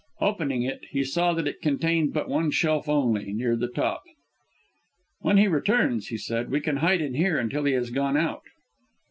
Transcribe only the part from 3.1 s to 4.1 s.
near the top.